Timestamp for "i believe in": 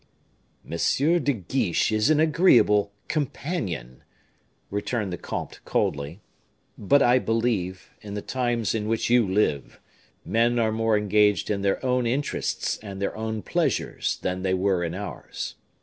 7.03-8.15